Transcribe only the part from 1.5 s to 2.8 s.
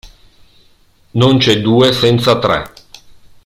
due senza tre.